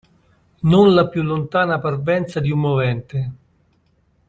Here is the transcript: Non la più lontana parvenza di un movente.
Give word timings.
Non 0.63 0.89
la 0.95 1.07
più 1.07 1.21
lontana 1.21 1.77
parvenza 1.77 2.39
di 2.39 2.49
un 2.49 2.59
movente. 2.59 3.31